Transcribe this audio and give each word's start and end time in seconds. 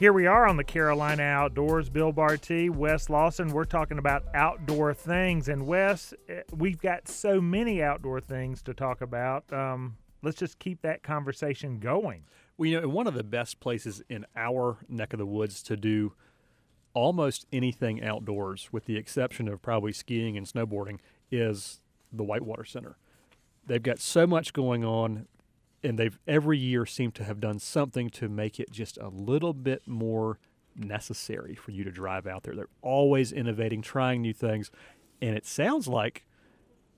Here 0.00 0.12
we 0.12 0.26
are 0.26 0.44
on 0.48 0.56
the 0.56 0.64
Carolina 0.64 1.22
Outdoors. 1.22 1.88
Bill 1.88 2.10
Barty, 2.10 2.68
Wes 2.68 3.08
Lawson. 3.08 3.52
We're 3.52 3.64
talking 3.64 3.98
about 3.98 4.24
outdoor 4.34 4.92
things. 4.92 5.48
And 5.48 5.68
Wes, 5.68 6.12
eh, 6.28 6.42
we've 6.52 6.80
got 6.80 7.06
so 7.06 7.40
many 7.40 7.80
outdoor 7.80 8.20
things 8.20 8.60
to 8.62 8.74
talk 8.74 9.00
about. 9.00 9.52
Um, 9.52 9.96
let's 10.20 10.36
just 10.36 10.58
keep 10.58 10.82
that 10.82 11.04
conversation 11.04 11.78
going. 11.78 12.24
Well, 12.58 12.68
you 12.68 12.80
know, 12.80 12.88
one 12.88 13.06
of 13.06 13.14
the 13.14 13.22
best 13.22 13.60
places 13.60 14.02
in 14.08 14.26
our 14.34 14.78
neck 14.88 15.12
of 15.12 15.20
the 15.20 15.26
woods 15.26 15.62
to 15.62 15.76
do 15.76 16.14
almost 16.92 17.46
anything 17.52 18.02
outdoors, 18.02 18.70
with 18.72 18.86
the 18.86 18.96
exception 18.96 19.46
of 19.46 19.62
probably 19.62 19.92
skiing 19.92 20.36
and 20.36 20.44
snowboarding, 20.44 20.98
is 21.30 21.80
the 22.12 22.24
Whitewater 22.24 22.64
Center. 22.64 22.96
They've 23.64 23.82
got 23.82 24.00
so 24.00 24.26
much 24.26 24.52
going 24.52 24.84
on 24.84 25.28
and 25.84 25.98
they've 25.98 26.18
every 26.26 26.58
year 26.58 26.86
seemed 26.86 27.14
to 27.16 27.24
have 27.24 27.40
done 27.40 27.58
something 27.58 28.10
to 28.10 28.28
make 28.28 28.58
it 28.58 28.70
just 28.70 28.98
a 28.98 29.08
little 29.08 29.52
bit 29.52 29.82
more 29.86 30.38
necessary 30.74 31.54
for 31.54 31.70
you 31.70 31.84
to 31.84 31.90
drive 31.90 32.26
out 32.26 32.42
there. 32.42 32.54
They're 32.54 32.68
always 32.82 33.32
innovating, 33.32 33.82
trying 33.82 34.22
new 34.22 34.32
things, 34.32 34.70
and 35.20 35.36
it 35.36 35.46
sounds 35.46 35.86
like 35.86 36.26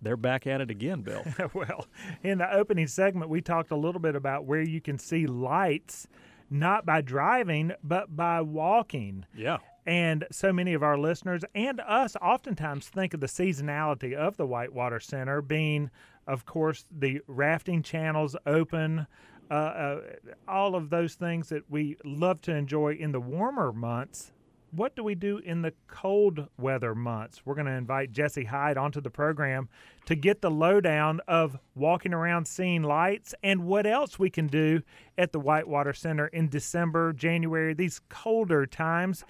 they're 0.00 0.16
back 0.16 0.46
at 0.46 0.60
it 0.60 0.70
again, 0.70 1.02
Bill. 1.02 1.24
well, 1.54 1.86
in 2.22 2.38
the 2.38 2.52
opening 2.52 2.86
segment, 2.86 3.30
we 3.30 3.40
talked 3.40 3.70
a 3.70 3.76
little 3.76 4.00
bit 4.00 4.14
about 4.14 4.44
where 4.44 4.62
you 4.62 4.80
can 4.80 4.98
see 4.98 5.26
lights, 5.26 6.06
not 6.50 6.86
by 6.86 7.00
driving, 7.00 7.72
but 7.82 8.14
by 8.14 8.40
walking. 8.40 9.26
Yeah. 9.34 9.58
And 9.86 10.26
so 10.32 10.52
many 10.52 10.74
of 10.74 10.82
our 10.82 10.98
listeners 10.98 11.42
and 11.54 11.80
us 11.80 12.16
oftentimes 12.20 12.88
think 12.88 13.14
of 13.14 13.20
the 13.20 13.28
seasonality 13.28 14.14
of 14.14 14.36
the 14.36 14.46
Whitewater 14.46 14.98
Center 14.98 15.40
being 15.40 15.90
of 16.26 16.44
course, 16.44 16.84
the 16.90 17.20
rafting 17.26 17.82
channels 17.82 18.36
open, 18.46 19.06
uh, 19.50 19.54
uh, 19.54 20.00
all 20.48 20.74
of 20.74 20.90
those 20.90 21.14
things 21.14 21.48
that 21.50 21.70
we 21.70 21.96
love 22.04 22.40
to 22.42 22.54
enjoy 22.54 22.94
in 22.94 23.12
the 23.12 23.20
warmer 23.20 23.72
months. 23.72 24.32
What 24.72 24.96
do 24.96 25.04
we 25.04 25.14
do 25.14 25.38
in 25.38 25.62
the 25.62 25.72
cold 25.86 26.48
weather 26.58 26.94
months? 26.94 27.42
We're 27.44 27.54
going 27.54 27.68
to 27.68 27.72
invite 27.72 28.10
Jesse 28.10 28.44
Hyde 28.44 28.76
onto 28.76 29.00
the 29.00 29.10
program 29.10 29.68
to 30.06 30.16
get 30.16 30.42
the 30.42 30.50
lowdown 30.50 31.20
of 31.28 31.56
walking 31.76 32.12
around 32.12 32.46
seeing 32.46 32.82
lights 32.82 33.32
and 33.44 33.64
what 33.64 33.86
else 33.86 34.18
we 34.18 34.28
can 34.28 34.48
do 34.48 34.82
at 35.16 35.32
the 35.32 35.38
Whitewater 35.40 35.92
Center 35.92 36.26
in 36.26 36.48
December, 36.48 37.12
January, 37.12 37.72
these 37.72 38.00
colder 38.08 38.66
times. 38.66 39.24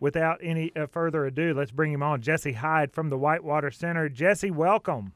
Without 0.00 0.38
any 0.42 0.72
uh, 0.76 0.86
further 0.86 1.24
ado, 1.26 1.54
let's 1.54 1.70
bring 1.70 1.92
him 1.92 2.02
on. 2.02 2.20
Jesse 2.20 2.52
Hyde 2.52 2.92
from 2.92 3.10
the 3.10 3.18
Whitewater 3.18 3.70
Center. 3.70 4.08
Jesse, 4.08 4.50
welcome. 4.50 5.12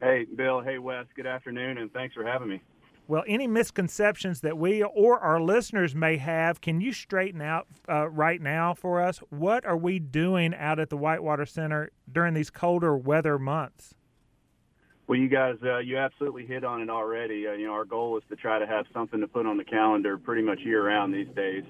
Hey, 0.00 0.26
Bill. 0.34 0.60
Hey, 0.60 0.78
Wes. 0.78 1.06
Good 1.14 1.26
afternoon, 1.26 1.78
and 1.78 1.92
thanks 1.92 2.14
for 2.14 2.24
having 2.24 2.48
me. 2.48 2.62
Well, 3.06 3.24
any 3.26 3.48
misconceptions 3.48 4.40
that 4.42 4.56
we 4.56 4.84
or 4.84 5.18
our 5.18 5.40
listeners 5.40 5.96
may 5.96 6.16
have, 6.18 6.60
can 6.60 6.80
you 6.80 6.92
straighten 6.92 7.42
out 7.42 7.66
uh, 7.88 8.08
right 8.08 8.40
now 8.40 8.72
for 8.72 9.02
us? 9.02 9.18
What 9.30 9.66
are 9.66 9.76
we 9.76 9.98
doing 9.98 10.54
out 10.54 10.78
at 10.78 10.90
the 10.90 10.96
Whitewater 10.96 11.44
Center 11.44 11.90
during 12.10 12.34
these 12.34 12.50
colder 12.50 12.96
weather 12.96 13.36
months? 13.36 13.94
Well, 15.10 15.18
you 15.18 15.28
guys, 15.28 15.56
uh, 15.64 15.78
you 15.78 15.98
absolutely 15.98 16.46
hit 16.46 16.62
on 16.62 16.82
it 16.82 16.88
already. 16.88 17.44
Uh, 17.48 17.54
you 17.54 17.66
know, 17.66 17.72
our 17.72 17.84
goal 17.84 18.16
is 18.16 18.22
to 18.28 18.36
try 18.36 18.60
to 18.60 18.66
have 18.68 18.86
something 18.94 19.18
to 19.18 19.26
put 19.26 19.44
on 19.44 19.56
the 19.56 19.64
calendar 19.64 20.16
pretty 20.16 20.40
much 20.40 20.60
year 20.60 20.86
round 20.86 21.12
these 21.12 21.26
days. 21.34 21.64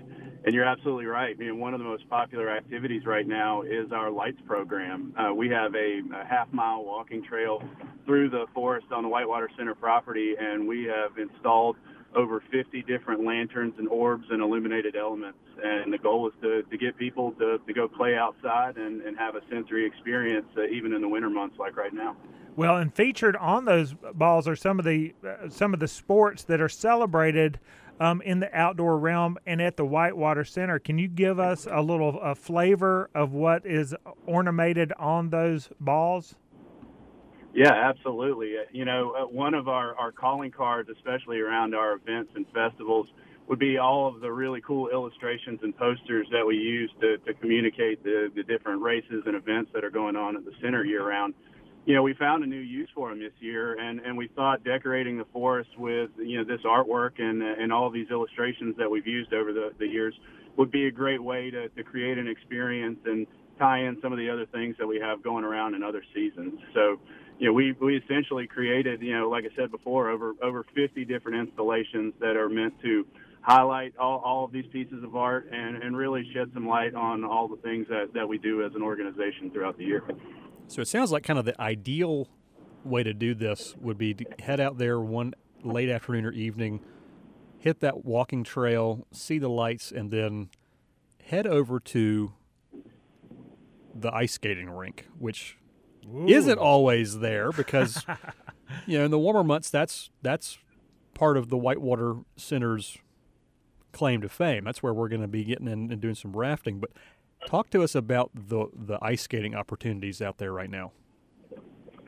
And 0.45 0.53
you're 0.55 0.67
absolutely 0.67 1.07
right. 1.07 1.35
I 1.35 1.43
mean, 1.43 1.59
one 1.59 1.73
of 1.73 1.81
the 1.81 1.87
most 1.87 2.07
popular 2.11 2.55
activities 2.55 3.07
right 3.07 3.27
now 3.27 3.63
is 3.63 3.93
our 3.93 4.11
lights 4.11 4.43
program. 4.47 5.15
Uh, 5.17 5.33
we 5.33 5.49
have 5.49 5.75
a, 5.75 6.03
a 6.15 6.27
half 6.29 6.53
mile 6.53 6.85
walking 6.85 7.25
trail 7.25 7.63
through 8.05 8.29
the 8.29 8.45
forest 8.53 8.89
on 8.93 9.05
the 9.05 9.09
Whitewater 9.09 9.49
Center 9.57 9.75
property, 9.75 10.35
and 10.39 10.69
we 10.69 10.85
have 10.85 11.17
installed 11.17 11.77
over 12.15 12.43
50 12.53 12.83
different 12.83 13.25
lanterns 13.25 13.73
and 13.79 13.89
orbs 13.89 14.27
and 14.29 14.43
illuminated 14.43 14.97
elements. 14.97 15.39
And 15.65 15.91
the 15.91 15.99
goal 15.99 16.29
is 16.29 16.35
to, 16.43 16.63
to 16.63 16.77
get 16.77 16.99
people 16.99 17.33
to, 17.39 17.57
to 17.67 17.73
go 17.73 17.89
play 17.89 18.19
outside 18.19 18.77
and, 18.77 19.01
and 19.01 19.17
have 19.17 19.35
a 19.35 19.41
sensory 19.51 19.87
experience, 19.87 20.49
uh, 20.59 20.65
even 20.65 20.93
in 20.93 21.01
the 21.01 21.09
winter 21.09 21.31
months 21.31 21.57
like 21.59 21.79
right 21.79 21.95
now. 21.95 22.19
Well, 22.57 22.77
and 22.77 22.93
featured 22.93 23.37
on 23.37 23.65
those 23.65 23.95
balls 24.15 24.47
are 24.49 24.57
some 24.57 24.79
of 24.79 24.85
the 24.85 25.15
uh, 25.27 25.49
some 25.49 25.73
of 25.73 25.81
the 25.81 25.89
sports 25.89 26.43
that 26.45 26.61
are 26.61 26.69
celebrated 26.69 27.59
um, 28.01 28.23
in 28.23 28.41
the 28.41 28.55
outdoor 28.57 28.99
realm 28.99 29.39
and 29.47 29.61
at 29.61 29.77
the 29.77 29.85
Whitewater 29.85 30.45
Center. 30.45 30.79
Can 30.79 30.99
you 30.99 31.07
give 31.09 31.39
us 31.39 31.67
a 31.71 31.81
little 31.81 32.21
a 32.21 32.35
flavor 32.35 33.11
of 33.15 33.33
what 33.33 33.65
is 33.65 33.95
ornamented 34.27 34.93
on 34.99 35.31
those 35.31 35.71
balls? 35.79 36.35
Yeah, 37.55 37.73
absolutely. 37.73 38.57
Uh, 38.57 38.63
you 38.73 38.85
know, 38.85 39.13
uh, 39.13 39.27
one 39.27 39.55
of 39.55 39.69
our, 39.69 39.97
our 39.97 40.13
calling 40.13 40.51
cards, 40.51 40.89
especially 40.89 41.41
around 41.41 41.75
our 41.75 41.95
events 41.95 42.31
and 42.37 42.47
festivals, 42.55 43.09
would 43.49 43.59
be 43.59 43.77
all 43.77 44.07
of 44.07 44.21
the 44.21 44.31
really 44.31 44.61
cool 44.61 44.89
illustrations 44.89 45.59
and 45.63 45.77
posters 45.77 46.29
that 46.31 46.47
we 46.47 46.55
use 46.55 46.91
to, 47.01 47.19
to 47.19 47.35
communicate 47.35 48.03
the, 48.05 48.31
the 48.37 48.45
different 48.45 48.81
races 48.81 49.25
and 49.27 49.35
events 49.35 49.73
that 49.75 49.85
are 49.85 49.91
going 49.91 50.15
on 50.15 50.37
at 50.37 50.45
the 50.45 50.53
center 50.63 50.85
year 50.85 51.07
round 51.07 51.35
you 51.87 51.95
know, 51.95 52.03
we 52.03 52.15
found 52.15 52.45
a 52.45 52.47
new 52.47 52.61
use 52.61 52.89
for 52.95 53.09
them 53.09 53.21
this 53.21 53.33
year, 53.41 53.79
and 53.79 54.01
and 54.01 54.17
we 54.17 54.29
thought 54.29 54.65
decorating 54.65 55.19
the 55.19 55.25
forest 55.33 55.71
with 55.79 56.11
you 56.19 56.39
know 56.39 56.45
this 56.45 56.61
artwork 56.65 57.19
and 57.19 57.43
and 57.43 57.73
all 57.73 57.91
these 57.91 58.09
illustrations 58.11 58.77
that 58.79 58.91
we've 58.91 59.07
used 59.07 59.33
over 59.33 59.53
the, 59.53 59.73
the 59.79 59.87
years 59.87 60.15
would 60.57 60.71
be 60.71 60.87
a 60.87 60.91
great 60.91 61.23
way 61.23 61.51
to, 61.51 61.69
to 61.71 61.83
create 61.83 62.19
an 62.19 62.29
experience 62.29 62.99
and 63.07 63.27
tie 63.59 63.81
in 63.81 63.99
some 64.03 64.13
of 64.13 64.19
the 64.19 64.29
other 64.29 64.47
things 64.47 64.77
that 64.79 64.87
we 64.87 64.99
have 64.99 65.23
going 65.23 65.45
around 65.45 65.75
in 65.75 65.83
other 65.83 66.03
seasons. 66.15 66.59
So, 66.75 66.99
you 67.39 67.47
know, 67.47 67.53
we 67.53 67.73
we 67.81 67.97
essentially 67.97 68.47
created, 68.47 69.01
you 69.01 69.17
know, 69.19 69.29
like 69.29 69.45
I 69.45 69.55
said 69.57 69.71
before, 69.71 70.11
over 70.11 70.35
over 70.43 70.65
50 70.75 71.05
different 71.07 71.39
installations 71.39 72.15
that 72.21 72.37
are 72.37 72.49
meant 72.49 72.75
to 72.83 73.07
highlight 73.43 73.95
all, 73.99 74.21
all 74.23 74.45
of 74.45 74.53
these 74.53 74.67
pieces 74.71 75.03
of 75.03 75.17
art 75.17 75.49
and, 75.51 75.83
and 75.83 75.97
really 75.97 76.29
shed 76.35 76.51
some 76.53 76.69
light 76.69 76.95
on 76.95 77.25
all 77.25 77.49
the 77.49 77.57
things 77.57 77.87
that, 77.89 78.13
that 78.13 78.29
we 78.29 78.37
do 78.37 78.65
as 78.65 78.73
an 78.75 78.83
organization 78.83 79.51
throughout 79.51 79.79
the 79.79 79.85
year. 79.85 80.03
So 80.71 80.81
it 80.81 80.87
sounds 80.87 81.11
like 81.11 81.25
kind 81.25 81.37
of 81.37 81.45
the 81.45 81.61
ideal 81.61 82.29
way 82.85 83.03
to 83.03 83.13
do 83.13 83.35
this 83.35 83.75
would 83.81 83.99
be 83.99 84.15
to 84.15 84.25
head 84.39 84.61
out 84.61 84.79
there 84.79 85.01
one 85.01 85.35
late 85.65 85.91
afternoon 85.91 86.25
or 86.25 86.31
evening, 86.31 86.81
hit 87.59 87.81
that 87.81 88.05
walking 88.05 88.45
trail, 88.45 89.05
see 89.11 89.41
the 89.41 89.49
lights, 89.49 89.91
and 89.91 90.13
then 90.13 90.49
head 91.25 91.45
over 91.49 91.81
to 91.81 92.35
the 93.93 94.15
ice 94.15 94.35
skating 94.35 94.71
rink, 94.71 95.09
which 95.19 95.59
Ooh. 96.07 96.29
isn't 96.29 96.59
always 96.59 97.19
there 97.19 97.51
because 97.51 98.05
you 98.87 98.97
know 98.97 99.05
in 99.05 99.11
the 99.11 99.19
warmer 99.19 99.43
months 99.43 99.71
that's 99.71 100.09
that's 100.23 100.59
part 101.15 101.37
of 101.37 101.49
the 101.49 101.59
Whitewater 101.59 102.19
Center's 102.37 102.97
claim 103.91 104.21
to 104.21 104.29
fame. 104.29 104.63
That's 104.63 104.85
where 104.85 104.95
we're 104.95 105.09
going 105.09 105.23
to 105.23 105.27
be 105.27 105.43
getting 105.43 105.67
in 105.67 105.91
and 105.91 106.01
doing 106.01 106.15
some 106.15 106.37
rafting, 106.37 106.79
but 106.79 106.91
Talk 107.47 107.71
to 107.71 107.83
us 107.83 107.95
about 107.95 108.31
the 108.35 108.67
the 108.75 108.99
ice 109.03 109.23
skating 109.23 109.55
opportunities 109.55 110.21
out 110.21 110.39
there 110.39 110.53
right 110.53 110.71
now. 110.71 110.93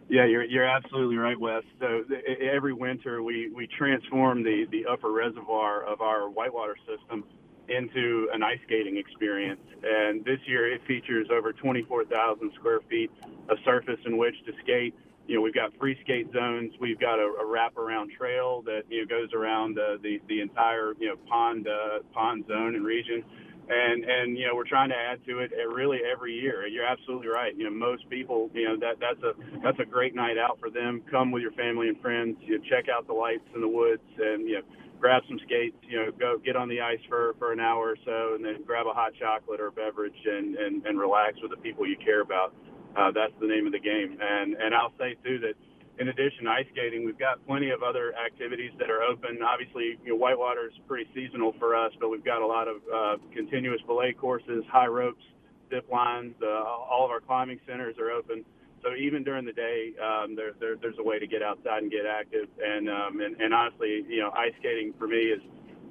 Yeah, 0.09 0.27
you're 0.27 0.45
you're 0.45 0.69
absolutely 0.69 1.17
right, 1.17 1.39
Wes. 1.39 1.63
So 1.81 2.05
every 2.41 2.75
winter 2.75 3.23
we 3.23 3.51
we 3.55 3.67
transform 3.67 4.43
the 4.43 4.67
the 4.71 4.85
upper 4.87 5.11
reservoir 5.11 5.85
of 5.85 6.01
our 6.01 6.29
whitewater 6.29 6.77
system 6.87 7.25
into 7.69 8.29
an 8.33 8.43
ice 8.43 8.59
skating 8.67 8.97
experience. 8.99 9.61
And 9.83 10.25
this 10.25 10.39
year 10.47 10.73
it 10.73 10.81
features 10.87 11.29
over 11.33 11.53
24,000 11.53 12.53
square 12.59 12.81
feet 12.91 13.11
of 13.49 13.57
surface 13.65 14.01
in 14.05 14.19
which 14.19 14.35
to 14.47 14.53
skate. 14.63 14.95
You 15.27 15.37
know, 15.37 15.41
we've 15.41 15.55
got 15.55 15.71
free 15.79 15.97
skate 16.03 16.31
zones. 16.33 16.73
We've 16.81 16.99
got 16.99 17.19
a, 17.19 17.23
a 17.23 17.45
wraparound 17.45 18.11
trail 18.19 18.63
that 18.67 18.83
you 18.91 19.01
know 19.01 19.07
goes 19.07 19.33
around 19.33 19.79
uh, 19.79 19.97
the 20.03 20.21
the 20.29 20.41
entire 20.41 20.95
you 20.99 21.09
know 21.09 21.17
pond 21.29 21.69
uh, 21.69 22.01
pond 22.13 22.45
zone 22.49 22.75
and 22.75 22.85
region 22.85 23.25
and 23.73 24.05
and 24.05 24.39
you 24.39 24.47
know 24.47 24.55
we're 24.55 24.69
trying 24.69 24.91
to 24.91 24.97
add 24.97 25.25
to 25.27 25.41
it 25.41 25.51
really 25.73 26.01
every 26.11 26.35
year. 26.35 26.67
You're 26.67 26.85
absolutely 26.85 27.29
right. 27.29 27.57
You 27.57 27.65
know 27.65 27.71
most 27.71 28.09
people, 28.11 28.51
you 28.55 28.65
know 28.65 28.77
that 28.79 29.01
that's 29.01 29.23
a 29.23 29.33
that's 29.63 29.79
a 29.81 29.85
great 29.85 30.15
night 30.15 30.37
out 30.39 30.59
for 30.61 30.71
them. 30.71 31.03
Come 31.11 31.31
with 31.31 31.43
your 31.43 31.53
family 31.53 31.89
and 31.89 31.99
friends. 32.01 32.37
You 32.43 32.59
know, 32.59 32.65
check 32.69 32.87
out 32.89 33.07
the 33.07 33.15
lights 33.15 33.49
in 33.55 33.61
the 33.61 33.69
woods 33.69 34.03
and 34.19 34.49
you 34.49 34.57
know 34.57 34.63
grab 35.01 35.23
some 35.29 35.39
skates. 35.47 35.77
You 35.89 36.05
know 36.05 36.13
go 36.13 36.39
get 36.39 36.57
on 36.57 36.69
the 36.69 36.81
ice 36.81 37.01
for 37.09 37.35
for 37.39 37.53
an 37.53 37.61
hour 37.61 37.91
or 37.91 37.97
so, 38.05 38.35
and 38.35 38.45
then 38.45 38.63
grab 38.67 38.87
a 38.87 38.93
hot 38.93 39.13
chocolate 39.19 39.61
or 39.61 39.69
a 39.69 39.73
beverage 39.73 40.21
and 40.27 40.57
and 40.57 40.85
and 40.87 40.99
relax 40.99 41.41
with 41.41 41.51
the 41.51 41.59
people 41.59 41.87
you 41.87 41.97
care 41.97 42.21
about. 42.21 42.55
Uh, 42.97 43.11
that's 43.11 43.33
the 43.41 43.47
name 43.47 43.67
of 43.67 43.73
the 43.73 43.81
game. 43.81 44.19
And 44.21 44.55
and 44.55 44.75
I'll 44.75 44.93
say 44.99 45.17
too 45.25 45.39
that 45.41 45.55
in 46.03 46.09
addition 46.09 46.45
to 46.47 46.51
ice 46.51 46.67
skating, 46.73 47.07
we've 47.07 47.19
got 47.19 47.39
plenty 47.47 47.71
of 47.71 47.85
other 47.85 48.13
activities 48.19 48.73
that 48.81 48.91
are 48.91 49.03
open. 49.03 49.39
Obviously, 49.41 49.97
you 50.03 50.11
know, 50.11 50.17
whitewater 50.17 50.67
is 50.67 50.73
pretty 50.89 51.09
seasonal 51.15 51.55
for 51.61 51.77
us, 51.77 51.93
but 52.01 52.09
we've 52.09 52.25
got 52.25 52.43
a 52.43 52.47
lot 52.47 52.67
of 52.67 52.77
uh, 52.93 53.17
continuous 53.33 53.81
belay 53.87 54.13
courses, 54.13 54.65
high 54.69 54.89
ropes, 54.89 55.23
zip 55.71 55.87
lines. 55.93 56.35
Uh, 56.43 56.49
all 56.51 57.05
of 57.05 57.13
our 57.13 57.21
climbing 57.21 57.61
centers 57.69 57.95
are 58.01 58.11
open. 58.11 58.45
So 58.83 58.97
even 58.97 59.23
during 59.23 59.45
the 59.45 59.53
day, 59.53 59.93
um, 60.03 60.35
there, 60.35 60.55
there, 60.59 60.75
there's 60.75 60.99
a 60.99 61.05
way 61.05 61.21
to 61.21 61.27
get 61.29 61.41
outside 61.41 61.85
and 61.85 61.91
get 61.91 62.05
active. 62.05 62.49
And, 62.61 62.91
um, 62.91 63.21
and 63.21 63.41
and 63.41 63.55
honestly, 63.55 64.05
you 64.09 64.21
know, 64.21 64.33
ice 64.33 64.53
skating 64.59 64.93
for 64.99 65.07
me 65.07 65.31
is, 65.31 65.41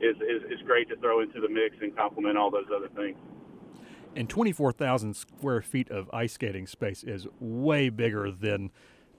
is 0.02 0.18
is 0.18 0.44
is 0.52 0.60
great 0.66 0.90
to 0.90 0.98
throw 0.98 1.22
into 1.22 1.40
the 1.40 1.48
mix 1.48 1.78
and 1.82 1.96
complement 1.96 2.38
all 2.38 2.52
those 2.52 2.68
other 2.76 2.90
things. 2.90 3.16
And 4.14 4.28
24,000 4.28 5.16
square 5.16 5.62
feet 5.62 5.90
of 5.90 6.10
ice 6.12 6.34
skating 6.34 6.68
space 6.68 7.02
is 7.02 7.28
way 7.40 7.88
bigger 7.88 8.30
than 8.30 8.72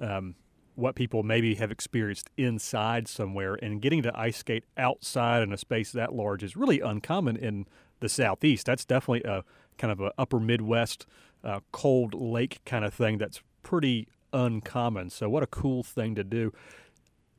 um, 0.03 0.35
what 0.75 0.95
people 0.95 1.23
maybe 1.23 1.55
have 1.57 1.71
experienced 1.71 2.31
inside 2.37 3.09
somewhere, 3.09 3.55
and 3.55 3.83
getting 3.83 4.03
to 4.03 4.19
ice 4.19 4.39
skate 4.39 4.65
outside 4.77 5.43
in 5.43 5.53
a 5.53 5.59
space 5.59 5.93
that 5.93 6.15
large 6.15 6.43
is 6.43 6.57
really 6.57 6.81
uncommon 6.81 7.37
in 7.37 7.67
the 8.01 8.09
southeast. 8.09 8.67
That's 8.67 8.85
definitely 8.85 9.23
a 9.31 9.45
kind 9.79 9.93
of 9.93 10.01
a 10.01 10.13
upper 10.19 10.41
Midwest 10.41 11.07
uh, 11.45 11.61
cold 11.73 12.15
lake 12.15 12.61
kind 12.65 12.85
of 12.85 12.95
thing 12.95 13.19
that's 13.19 13.43
pretty 13.63 14.09
uncommon. 14.33 15.11
So 15.11 15.29
what 15.29 15.43
a 15.43 15.47
cool 15.47 15.83
thing 15.83 16.15
to 16.15 16.25
do. 16.25 16.53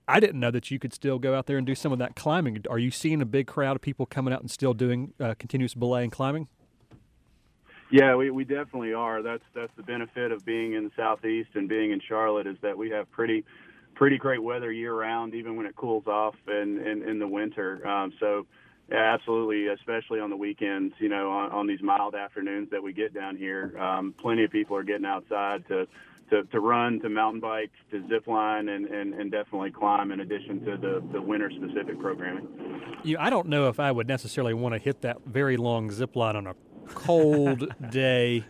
I 0.07 0.19
didn't 0.19 0.39
know 0.39 0.51
that 0.51 0.69
you 0.69 0.80
could 0.80 0.94
still 0.94 1.18
go 1.18 1.33
out 1.33 1.45
there 1.45 1.57
and 1.57 1.65
do 1.65 1.75
some 1.75 1.94
of 1.94 2.00
that 2.00 2.15
climbing. 2.15 2.63
Are 2.69 2.80
you 2.80 2.91
seeing 2.91 3.21
a 3.21 3.25
big 3.25 3.47
crowd 3.47 3.75
of 3.75 3.81
people 3.81 4.06
coming 4.06 4.33
out 4.33 4.41
and 4.41 4.51
still 4.51 4.74
doing 4.74 5.13
uh, 5.19 5.33
continuous 5.39 5.74
belay 5.74 6.03
and 6.03 6.12
climbing? 6.12 6.47
Yeah, 7.94 8.16
we, 8.16 8.31
we 8.31 8.44
definitely 8.44 8.95
are. 8.95 9.22
That's 9.22 9.44
that's 9.54 9.72
the 9.78 9.84
benefit 9.84 10.31
of 10.31 10.44
being 10.44 10.74
in 10.74 10.86
the 10.86 10.92
southeast 10.98 11.50
and 11.54 11.69
being 11.69 11.92
in 11.92 12.01
Charlotte 12.01 12.48
is 12.48 12.57
that 12.63 12.75
we 12.75 12.90
have 12.90 13.10
pretty 13.12 13.45
pretty 13.94 14.18
great 14.18 14.42
weather 14.42 14.72
year 14.72 14.95
round, 14.95 15.36
even 15.36 15.56
when 15.56 15.68
it 15.68 15.75
cools 15.75 16.07
off 16.07 16.34
in 16.48 16.80
in, 16.80 17.07
in 17.07 17.19
the 17.19 17.28
winter. 17.28 17.88
Um, 17.88 18.12
so 18.19 18.48
yeah, 18.90 19.13
absolutely, 19.13 19.68
especially 19.68 20.19
on 20.19 20.31
the 20.31 20.36
weekends. 20.36 20.95
You 20.98 21.10
know, 21.10 21.30
on, 21.30 21.51
on 21.51 21.68
these 21.68 21.84
mild 21.84 22.16
afternoons 22.16 22.72
that 22.72 22.81
we 22.81 22.94
get 22.94 23.13
down 23.13 23.38
here, 23.38 23.78
um, 23.80 24.16
plenty 24.19 24.44
of 24.44 24.50
people 24.50 24.75
are 24.75 24.84
getting 24.84 25.06
outside 25.06 25.63
to 25.68 25.88
to, 26.31 26.45
to 26.45 26.60
run, 26.60 27.00
to 27.01 27.10
mountain 27.10 27.42
bike, 27.42 27.69
to 27.92 28.04
zip 28.07 28.25
line, 28.25 28.69
and, 28.69 28.88
and, 28.88 29.13
and 29.13 29.31
definitely 29.31 29.69
climb 29.69 30.12
in 30.12 30.22
addition 30.22 30.66
to 30.66 30.78
the, 30.78 31.04
the 31.12 31.22
winter 31.22 31.51
specific 31.51 32.00
programming. 32.00 32.48
You, 33.04 33.18
I 33.19 33.30
don't 33.30 33.50
know 33.50 33.68
if 33.68 33.80
I 33.80 33.92
would 33.92 34.07
necessarily 34.07 34.56
want 34.56 34.74
to 34.74 34.80
hit 34.80 35.01
that 35.01 35.24
very 35.28 35.57
long 35.57 35.92
zip 35.92 36.16
line 36.16 36.36
on 36.36 36.48
a 36.48 36.56
cold 36.94 37.74
day, 37.92 38.45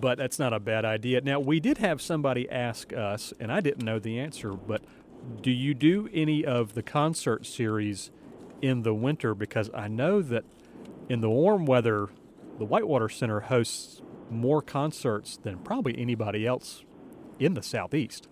but 0.00 0.18
that's 0.18 0.38
not 0.38 0.52
a 0.52 0.60
bad 0.60 0.84
idea. 0.84 1.20
Now, 1.20 1.40
we 1.40 1.60
did 1.60 1.78
have 1.78 2.00
somebody 2.00 2.48
ask 2.50 2.92
us, 2.92 3.32
and 3.40 3.50
I 3.50 3.60
didn't 3.60 3.84
know 3.84 3.98
the 3.98 4.18
answer, 4.18 4.52
but 4.52 4.82
do 5.42 5.50
you 5.50 5.74
do 5.74 6.08
any 6.12 6.44
of 6.44 6.74
the 6.74 6.82
concert 6.82 7.46
series 7.46 8.10
in 8.62 8.82
the 8.82 8.94
winter? 8.94 9.34
Because 9.34 9.70
I 9.74 9.88
know 9.88 10.22
that 10.22 10.44
in 11.08 11.20
the 11.20 11.30
warm 11.30 11.66
weather, 11.66 12.08
the 12.58 12.64
Whitewater 12.64 13.08
Center 13.08 13.40
hosts 13.40 14.02
more 14.30 14.60
concerts 14.60 15.38
than 15.38 15.58
probably 15.58 15.98
anybody 15.98 16.46
else 16.46 16.84
in 17.38 17.54
the 17.54 17.62
southeast. 17.62 18.28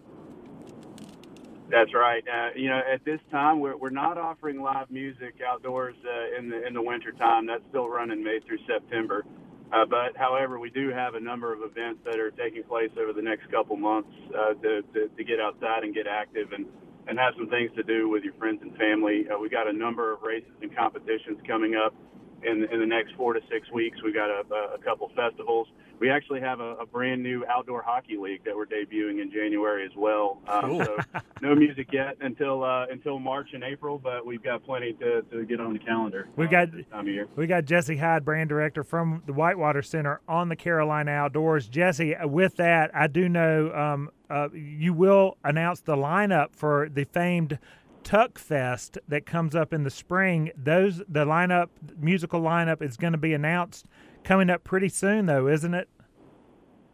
That's 1.70 1.94
right. 1.94 2.22
Uh, 2.28 2.50
you 2.56 2.68
know, 2.68 2.80
at 2.92 3.04
this 3.04 3.20
time, 3.30 3.60
we're, 3.60 3.76
we're 3.76 3.90
not 3.90 4.18
offering 4.18 4.60
live 4.60 4.90
music 4.90 5.36
outdoors 5.46 5.96
uh, 6.04 6.38
in 6.38 6.50
the 6.50 6.66
in 6.66 6.74
the 6.74 6.82
winter 6.82 7.12
time. 7.12 7.46
That's 7.46 7.64
still 7.70 7.88
running 7.88 8.22
May 8.22 8.40
through 8.46 8.58
September. 8.68 9.24
Uh, 9.72 9.86
but 9.86 10.16
however, 10.16 10.60
we 10.60 10.70
do 10.70 10.90
have 10.90 11.14
a 11.14 11.20
number 11.20 11.52
of 11.52 11.60
events 11.64 12.00
that 12.04 12.20
are 12.20 12.30
taking 12.32 12.62
place 12.64 12.90
over 13.00 13.12
the 13.12 13.22
next 13.22 13.50
couple 13.50 13.76
months 13.76 14.10
uh, 14.30 14.54
to, 14.62 14.82
to, 14.94 15.08
to 15.08 15.24
get 15.24 15.40
outside 15.40 15.84
and 15.84 15.94
get 15.94 16.06
active 16.06 16.52
and 16.52 16.66
and 17.08 17.18
have 17.18 17.34
some 17.38 17.48
things 17.50 17.70
to 17.76 17.82
do 17.84 18.08
with 18.08 18.24
your 18.24 18.34
friends 18.34 18.60
and 18.62 18.76
family. 18.76 19.26
Uh, 19.30 19.38
we've 19.38 19.50
got 19.50 19.68
a 19.68 19.72
number 19.72 20.12
of 20.12 20.22
races 20.22 20.50
and 20.62 20.74
competitions 20.76 21.38
coming 21.46 21.74
up 21.76 21.94
in, 22.42 22.66
in 22.72 22.80
the 22.80 22.86
next 22.86 23.14
four 23.16 23.32
to 23.34 23.40
six 23.50 23.70
weeks. 23.72 23.98
We've 24.04 24.14
got 24.14 24.30
a, 24.30 24.42
a 24.74 24.78
couple 24.84 25.10
festivals 25.16 25.68
we 25.98 26.10
actually 26.10 26.40
have 26.40 26.60
a, 26.60 26.74
a, 26.76 26.86
brand 26.86 27.22
new 27.22 27.44
outdoor 27.46 27.82
hockey 27.82 28.16
league 28.16 28.44
that 28.44 28.54
we're 28.54 28.66
debuting 28.66 29.20
in 29.20 29.30
January 29.32 29.84
as 29.84 29.92
well. 29.96 30.40
Um, 30.46 30.62
cool. 30.62 30.84
so 30.84 30.96
no 31.42 31.54
music 31.54 31.88
yet 31.92 32.16
until 32.20 32.62
uh, 32.62 32.86
until 32.90 33.18
March 33.18 33.50
and 33.52 33.64
April, 33.64 33.98
but 33.98 34.24
we've 34.24 34.42
got 34.42 34.64
plenty 34.64 34.92
to, 34.94 35.22
to 35.22 35.44
get 35.44 35.60
on 35.60 35.72
the 35.72 35.78
calendar. 35.78 36.28
We 36.36 36.46
uh, 36.46 36.50
got 36.50 36.68
time 36.90 37.00
of 37.00 37.08
year. 37.08 37.28
We 37.36 37.46
got 37.46 37.64
Jesse 37.64 37.96
Hyde, 37.96 38.24
brand 38.24 38.48
director 38.48 38.84
from 38.84 39.22
the 39.26 39.32
Whitewater 39.32 39.82
Center 39.82 40.20
on 40.28 40.48
the 40.48 40.56
Carolina 40.56 41.10
Outdoors. 41.10 41.68
Jesse, 41.68 42.14
with 42.24 42.56
that, 42.56 42.90
I 42.94 43.06
do 43.06 43.28
know 43.28 43.72
um, 43.72 44.10
uh, 44.30 44.48
you 44.52 44.92
will 44.92 45.36
announce 45.44 45.80
the 45.80 45.96
lineup 45.96 46.54
for 46.54 46.88
the 46.88 47.04
famed 47.04 47.58
Tuck 48.06 48.38
Fest 48.38 48.98
that 49.08 49.26
comes 49.26 49.56
up 49.56 49.72
in 49.72 49.82
the 49.82 49.90
spring. 49.90 50.52
Those 50.56 50.98
the 51.08 51.24
lineup, 51.24 51.68
musical 51.98 52.40
lineup, 52.40 52.80
is 52.80 52.96
going 52.96 53.12
to 53.12 53.18
be 53.18 53.34
announced 53.34 53.86
coming 54.26 54.50
up 54.50 54.64
pretty 54.64 54.88
soon, 54.88 55.26
though, 55.26 55.48
isn't 55.48 55.72
it? 55.72 55.88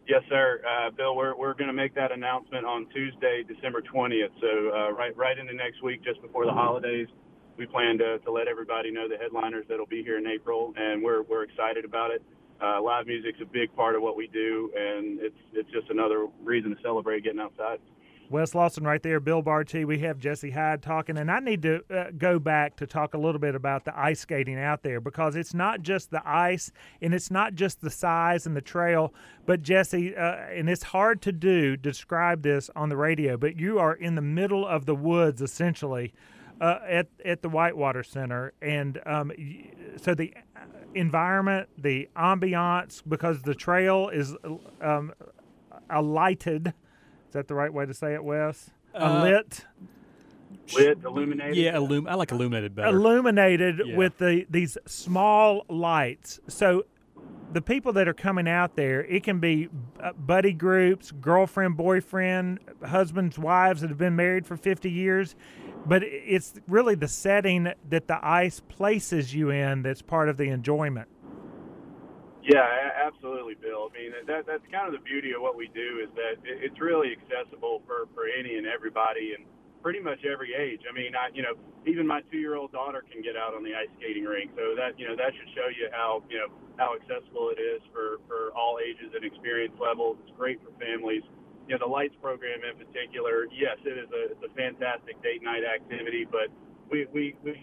Yes, 0.07 0.21
sir, 0.29 0.61
uh, 0.67 0.91
Bill. 0.91 1.15
We're 1.15 1.35
we're 1.35 1.53
going 1.53 1.67
to 1.67 1.73
make 1.73 1.95
that 1.95 2.11
announcement 2.11 2.65
on 2.65 2.87
Tuesday, 2.93 3.43
December 3.47 3.81
twentieth. 3.81 4.31
So 4.39 4.47
uh, 4.47 4.91
right 4.91 5.15
right 5.17 5.37
in 5.37 5.47
the 5.47 5.53
next 5.53 5.81
week, 5.81 6.03
just 6.03 6.21
before 6.21 6.45
the 6.45 6.51
holidays, 6.51 7.07
we 7.57 7.65
plan 7.65 7.97
to, 7.99 8.19
to 8.19 8.31
let 8.31 8.47
everybody 8.47 8.91
know 8.91 9.07
the 9.07 9.17
headliners 9.17 9.65
that'll 9.69 9.85
be 9.85 10.03
here 10.03 10.17
in 10.17 10.27
April, 10.27 10.73
and 10.77 11.01
we're 11.01 11.23
we're 11.23 11.43
excited 11.43 11.85
about 11.85 12.11
it. 12.11 12.21
Uh, 12.61 12.81
live 12.81 13.07
music's 13.07 13.39
a 13.41 13.45
big 13.45 13.73
part 13.75 13.95
of 13.95 14.01
what 14.01 14.15
we 14.15 14.27
do, 14.27 14.71
and 14.75 15.19
it's 15.21 15.39
it's 15.53 15.71
just 15.71 15.89
another 15.89 16.27
reason 16.43 16.75
to 16.75 16.81
celebrate 16.81 17.23
getting 17.23 17.39
outside. 17.39 17.79
Wes 18.33 18.55
Lawson 18.55 18.83
right 18.83 19.03
there, 19.03 19.19
Bill 19.19 19.43
Barty. 19.43 19.85
We 19.85 19.99
have 19.99 20.17
Jesse 20.17 20.49
Hyde 20.49 20.81
talking, 20.81 21.19
and 21.19 21.29
I 21.29 21.39
need 21.39 21.61
to 21.61 21.83
uh, 21.95 22.05
go 22.17 22.39
back 22.39 22.75
to 22.77 22.87
talk 22.87 23.13
a 23.13 23.17
little 23.19 23.37
bit 23.37 23.53
about 23.53 23.85
the 23.85 23.95
ice 23.95 24.21
skating 24.21 24.57
out 24.57 24.81
there 24.81 24.99
because 24.99 25.35
it's 25.35 25.53
not 25.53 25.83
just 25.83 26.09
the 26.09 26.27
ice 26.27 26.71
and 26.99 27.13
it's 27.13 27.29
not 27.29 27.53
just 27.53 27.81
the 27.81 27.91
size 27.91 28.47
and 28.47 28.57
the 28.57 28.61
trail, 28.61 29.13
but 29.45 29.61
Jesse, 29.61 30.15
uh, 30.15 30.37
and 30.47 30.67
it's 30.67 30.81
hard 30.81 31.21
to 31.21 31.31
do 31.31 31.77
describe 31.77 32.41
this 32.41 32.71
on 32.75 32.89
the 32.89 32.97
radio, 32.97 33.37
but 33.37 33.55
you 33.59 33.77
are 33.77 33.93
in 33.93 34.15
the 34.15 34.21
middle 34.23 34.67
of 34.67 34.87
the 34.87 34.95
woods 34.95 35.39
essentially 35.39 36.11
uh, 36.59 36.79
at 36.89 37.09
at 37.23 37.43
the 37.43 37.49
Whitewater 37.49 38.01
Center, 38.01 38.51
and 38.63 38.99
um, 39.05 39.31
so 39.97 40.15
the 40.15 40.33
environment, 40.95 41.69
the 41.77 42.09
ambiance, 42.15 43.03
because 43.07 43.43
the 43.43 43.53
trail 43.53 44.09
is 44.09 44.35
um, 44.81 45.13
a 45.87 46.01
lighted 46.01 46.73
is 47.33 47.35
that 47.35 47.47
the 47.47 47.55
right 47.55 47.73
way 47.73 47.83
to 47.83 47.95
say 47.95 48.13
it, 48.13 48.23
Wes? 48.23 48.69
Uh, 48.93 49.23
lit. 49.23 49.65
Lit, 50.75 50.99
illuminated. 51.03 51.55
Yeah, 51.55 51.73
illum- 51.73 52.07
I 52.07 52.13
like 52.13 52.31
illuminated 52.31 52.75
better. 52.75 52.89
Illuminated 52.89 53.81
yeah. 53.83 53.97
with 53.97 54.19
the 54.19 54.45
these 54.51 54.77
small 54.85 55.65
lights. 55.67 56.39
So 56.47 56.85
the 57.51 57.61
people 57.61 57.91
that 57.93 58.07
are 58.07 58.13
coming 58.13 58.47
out 58.47 58.75
there, 58.75 59.03
it 59.05 59.23
can 59.23 59.39
be 59.39 59.67
uh, 59.99 60.13
buddy 60.13 60.53
groups, 60.53 61.11
girlfriend, 61.11 61.75
boyfriend, 61.75 62.59
husbands, 62.85 63.39
wives 63.39 63.81
that 63.81 63.89
have 63.89 63.97
been 63.97 64.15
married 64.15 64.45
for 64.45 64.55
50 64.55 64.91
years. 64.91 65.35
But 65.87 66.03
it's 66.03 66.53
really 66.67 66.93
the 66.93 67.07
setting 67.07 67.73
that 67.89 68.07
the 68.07 68.19
ice 68.23 68.59
places 68.59 69.33
you 69.33 69.49
in 69.49 69.81
that's 69.81 70.03
part 70.03 70.29
of 70.29 70.37
the 70.37 70.49
enjoyment. 70.49 71.09
Yeah, 72.43 72.67
absolutely, 72.99 73.55
Bill. 73.55 73.87
I 73.87 73.91
mean, 73.95 74.11
that, 74.27 74.45
that's 74.45 74.65
kind 74.67 74.85
of 74.85 74.93
the 74.93 75.01
beauty 75.01 75.31
of 75.31 75.41
what 75.41 75.55
we 75.55 75.71
do 75.71 76.03
is 76.03 76.11
that 76.19 76.43
it's 76.43 76.77
really 76.79 77.15
accessible 77.15 77.81
for, 77.87 78.11
for 78.13 78.27
any 78.27 78.59
and 78.59 78.67
everybody 78.67 79.33
and 79.33 79.47
pretty 79.81 80.03
much 80.03 80.19
every 80.27 80.51
age. 80.51 80.83
I 80.83 80.93
mean, 80.93 81.15
I, 81.15 81.31
you 81.33 81.41
know, 81.41 81.55
even 81.87 82.05
my 82.07 82.21
two-year-old 82.31 82.71
daughter 82.75 83.03
can 83.07 83.23
get 83.23 83.39
out 83.39 83.55
on 83.55 83.63
the 83.63 83.71
ice 83.73 83.89
skating 83.99 84.27
rink. 84.27 84.51
So 84.59 84.75
that, 84.75 84.99
you 84.99 85.07
know, 85.07 85.15
that 85.15 85.31
should 85.33 85.49
show 85.55 85.71
you 85.71 85.87
how, 85.95 86.23
you 86.29 86.39
know, 86.43 86.51
how 86.77 86.95
accessible 86.99 87.51
it 87.55 87.59
is 87.63 87.79
for, 87.95 88.19
for 88.27 88.51
all 88.59 88.79
ages 88.83 89.15
and 89.15 89.23
experience 89.23 89.75
levels. 89.79 90.19
It's 90.27 90.35
great 90.35 90.59
for 90.61 90.71
families. 90.83 91.23
You 91.67 91.79
know, 91.79 91.87
the 91.87 91.91
lights 91.91 92.15
program 92.21 92.59
in 92.67 92.75
particular, 92.75 93.47
yes, 93.55 93.79
it 93.87 93.95
is 93.95 94.11
a, 94.11 94.35
it's 94.35 94.43
a 94.43 94.51
fantastic 94.55 95.15
date 95.23 95.43
night 95.43 95.63
activity, 95.63 96.27
but 96.27 96.51
we, 96.91 97.07
we, 97.15 97.35
we 97.43 97.55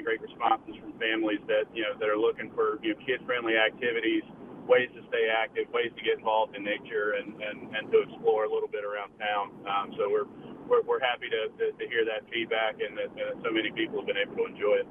great 0.00 0.22
responses 0.22 0.72
from 0.80 0.96
families 0.96 1.40
that 1.48 1.68
you 1.74 1.82
know 1.82 1.92
that 2.00 2.08
are 2.08 2.16
looking 2.16 2.50
for 2.56 2.80
you 2.80 2.94
know 2.94 3.00
kid-friendly 3.04 3.56
activities, 3.60 4.22
ways 4.64 4.88
to 4.96 5.04
stay 5.08 5.28
active, 5.28 5.68
ways 5.68 5.92
to 5.92 6.02
get 6.02 6.16
involved 6.16 6.56
in 6.56 6.64
nature, 6.64 7.20
and 7.20 7.36
and, 7.42 7.76
and 7.76 7.92
to 7.92 8.00
explore 8.00 8.44
a 8.44 8.50
little 8.52 8.68
bit 8.68 8.84
around 8.84 9.12
town. 9.20 9.52
Um, 9.68 9.92
so 10.00 10.08
we're, 10.08 10.24
we're 10.64 10.82
we're 10.88 11.04
happy 11.04 11.28
to, 11.28 11.52
to, 11.60 11.76
to 11.76 11.84
hear 11.88 12.08
that 12.08 12.24
feedback 12.32 12.80
and 12.80 12.96
that, 12.96 13.12
that 13.20 13.36
so 13.44 13.52
many 13.52 13.70
people 13.70 14.00
have 14.00 14.06
been 14.06 14.16
able 14.16 14.36
to 14.36 14.46
enjoy 14.48 14.80
it. 14.80 14.88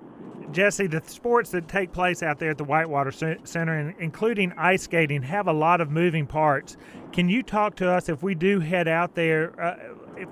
Jesse, 0.52 0.88
the 0.88 1.02
sports 1.06 1.50
that 1.52 1.68
take 1.68 1.94
place 1.94 2.22
out 2.22 2.38
there 2.38 2.52
at 2.52 2.58
the 2.58 2.64
Whitewater 2.64 3.12
Center, 3.12 3.96
including 4.00 4.52
ice 4.58 4.84
skating, 4.84 5.22
have 5.24 5.48
a 5.48 5.54
lot 5.54 5.80
of 5.80 5.90
moving 5.90 6.28
parts. 6.28 6.78
Can 7.14 7.30
you 7.30 7.42
talk 7.42 7.76
to 7.78 7.90
us 7.90 8.10
if 8.10 8.22
we 8.22 8.36
do 8.36 8.60
head 8.60 8.88
out 8.88 9.16
there? 9.16 9.60
Uh, 9.60 9.76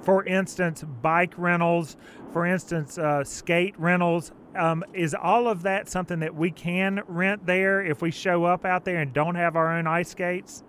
for 0.02 0.26
instance, 0.26 0.84
bike 1.02 1.34
rentals, 1.38 1.96
for 2.34 2.46
instance, 2.46 2.98
uh, 2.98 3.24
skate 3.24 3.80
rentals. 3.80 4.34
Um, 4.56 4.84
is 4.94 5.16
all 5.16 5.48
of 5.48 5.64
that 5.64 5.90
something 5.90 6.20
that 6.20 6.34
we 6.34 6.52
can 6.52 7.02
rent 7.08 7.46
there 7.46 7.84
if 7.84 8.02
we 8.02 8.12
show 8.12 8.46
up 8.46 8.66
out 8.66 8.84
there 8.84 8.98
and 8.98 9.14
don't 9.14 9.36
have 9.36 9.56
our 9.56 9.78
own 9.78 9.88
ice 9.88 10.10
skates? 10.10 10.64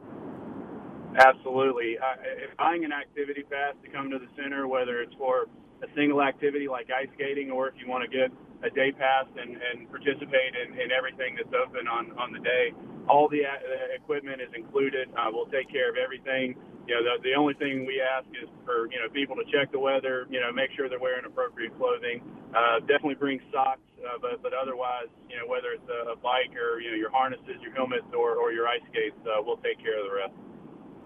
Absolutely. 1.16 1.98
Uh, 1.98 2.22
if 2.44 2.56
buying 2.56 2.84
an 2.84 2.92
activity 2.92 3.42
pass 3.42 3.74
to 3.82 3.90
come 3.90 4.10
to 4.10 4.18
the 4.18 4.28
center, 4.36 4.68
whether 4.68 5.00
it's 5.00 5.14
for 5.14 5.46
a 5.82 5.86
single 5.96 6.22
activity 6.22 6.68
like 6.68 6.88
ice 6.90 7.08
skating 7.14 7.50
or 7.50 7.68
if 7.68 7.74
you 7.78 7.88
want 7.88 8.08
to 8.08 8.16
get 8.16 8.30
a 8.62 8.70
day 8.70 8.92
pass 8.92 9.26
and, 9.40 9.56
and 9.56 9.88
participate 9.90 10.52
in, 10.56 10.78
in 10.78 10.92
everything 10.92 11.36
that's 11.36 11.54
open 11.54 11.88
on, 11.88 12.12
on 12.18 12.32
the 12.32 12.40
day. 12.40 12.72
All 13.08 13.28
the 13.28 13.44
uh, 13.44 13.96
equipment 13.96 14.40
is 14.40 14.52
included. 14.54 15.08
Uh, 15.16 15.32
we'll 15.32 15.48
take 15.48 15.70
care 15.70 15.90
of 15.90 15.96
everything. 15.96 16.54
You 16.86 16.94
know, 16.96 17.02
the, 17.04 17.22
the 17.22 17.34
only 17.34 17.54
thing 17.54 17.86
we 17.86 18.02
ask 18.02 18.26
is 18.30 18.48
for, 18.64 18.90
you 18.92 18.98
know, 18.98 19.08
people 19.12 19.36
to 19.36 19.44
check 19.50 19.70
the 19.72 19.78
weather, 19.78 20.26
you 20.30 20.40
know, 20.40 20.52
make 20.52 20.70
sure 20.76 20.88
they're 20.88 20.98
wearing 20.98 21.24
appropriate 21.24 21.76
clothing. 21.78 22.22
Uh, 22.54 22.80
definitely 22.80 23.14
bring 23.14 23.40
socks, 23.52 23.80
uh, 24.02 24.18
but, 24.20 24.42
but 24.42 24.52
otherwise, 24.52 25.06
you 25.28 25.36
know, 25.38 25.46
whether 25.46 25.70
it's 25.70 25.88
a, 25.88 26.12
a 26.12 26.16
bike 26.16 26.52
or, 26.56 26.80
you 26.80 26.90
know, 26.90 26.96
your 26.96 27.10
harnesses, 27.10 27.56
your 27.62 27.72
helmets, 27.72 28.06
or, 28.12 28.36
or 28.36 28.52
your 28.52 28.66
ice 28.66 28.82
skates, 28.90 29.16
uh, 29.26 29.40
we'll 29.40 29.58
take 29.58 29.78
care 29.78 29.98
of 29.98 30.10
the 30.10 30.14
rest. 30.14 30.34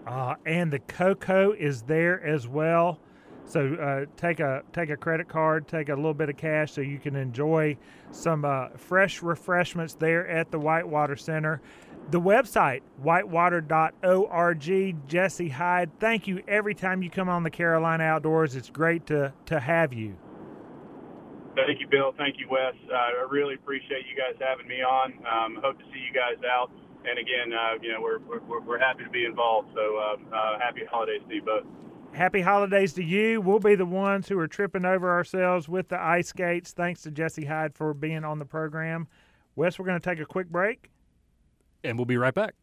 Uh, 0.06 0.34
and 0.46 0.72
the 0.72 0.78
cocoa 0.78 1.52
is 1.52 1.82
there 1.82 2.22
as 2.24 2.48
well. 2.48 2.98
So 3.46 3.74
uh, 3.74 4.06
take 4.16 4.40
a 4.40 4.62
take 4.72 4.90
a 4.90 4.96
credit 4.96 5.28
card, 5.28 5.68
take 5.68 5.90
a 5.90 5.94
little 5.94 6.14
bit 6.14 6.30
of 6.30 6.36
cash, 6.36 6.72
so 6.72 6.80
you 6.80 6.98
can 6.98 7.14
enjoy 7.14 7.76
some 8.10 8.44
uh, 8.44 8.70
fresh 8.76 9.22
refreshments 9.22 9.94
there 9.94 10.26
at 10.28 10.50
the 10.50 10.58
Whitewater 10.58 11.14
Center. 11.16 11.60
The 12.10 12.20
website 12.20 12.80
whitewater.org. 13.02 15.08
Jesse 15.08 15.48
Hyde, 15.48 15.90
thank 16.00 16.26
you 16.26 16.42
every 16.48 16.74
time 16.74 17.02
you 17.02 17.10
come 17.10 17.28
on 17.28 17.42
the 17.42 17.50
Carolina 17.50 18.04
Outdoors. 18.04 18.56
It's 18.56 18.70
great 18.70 19.06
to 19.06 19.32
to 19.46 19.60
have 19.60 19.92
you. 19.92 20.16
Thank 21.54 21.80
you, 21.80 21.86
Bill. 21.86 22.12
Thank 22.18 22.36
you, 22.38 22.48
Wes. 22.50 22.74
Uh, 22.90 22.94
I 22.94 23.26
really 23.30 23.54
appreciate 23.54 24.06
you 24.10 24.16
guys 24.18 24.34
having 24.40 24.66
me 24.66 24.82
on. 24.82 25.14
Um, 25.22 25.60
hope 25.62 25.78
to 25.78 25.84
see 25.84 26.02
you 26.02 26.12
guys 26.12 26.42
out. 26.42 26.70
And 27.06 27.18
again, 27.18 27.52
uh, 27.52 27.78
you 27.80 27.92
know, 27.92 28.00
we're, 28.00 28.18
we're, 28.18 28.60
we're 28.60 28.78
happy 28.78 29.04
to 29.04 29.10
be 29.10 29.24
involved. 29.24 29.68
So 29.74 29.96
uh, 29.96 30.16
uh, 30.34 30.58
happy 30.58 30.82
holidays 30.90 31.20
to 31.28 31.34
you 31.34 31.42
both. 31.42 31.64
Happy 32.14 32.40
holidays 32.40 32.92
to 32.92 33.02
you. 33.02 33.40
We'll 33.40 33.58
be 33.58 33.74
the 33.74 33.84
ones 33.84 34.28
who 34.28 34.38
are 34.38 34.46
tripping 34.46 34.84
over 34.84 35.10
ourselves 35.10 35.68
with 35.68 35.88
the 35.88 36.00
ice 36.00 36.28
skates. 36.28 36.70
Thanks 36.70 37.02
to 37.02 37.10
Jesse 37.10 37.44
Hyde 37.44 37.74
for 37.74 37.92
being 37.92 38.24
on 38.24 38.38
the 38.38 38.44
program. 38.44 39.08
Wes, 39.56 39.80
we're 39.80 39.86
going 39.86 40.00
to 40.00 40.10
take 40.10 40.20
a 40.20 40.24
quick 40.24 40.48
break. 40.48 40.90
And 41.82 41.98
we'll 41.98 42.04
be 42.04 42.16
right 42.16 42.32
back. 42.32 42.54